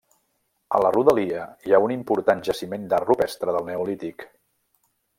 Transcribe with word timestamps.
A 0.77 0.79
la 0.83 0.89
rodalia 0.95 1.43
hi 1.69 1.77
ha 1.77 1.81
un 1.87 1.95
important 1.97 2.43
jaciment 2.49 2.91
d'art 2.95 3.09
rupestre 3.13 3.57
del 3.59 3.71
Neolític. 3.73 4.31